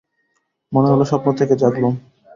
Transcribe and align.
মনে 0.71 0.87
হল 0.91 1.01
স্বপ্ন 1.03 1.27
থেকে 1.39 1.53
জাগলুম। 1.61 1.93